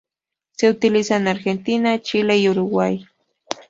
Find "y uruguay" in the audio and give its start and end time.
2.39-3.05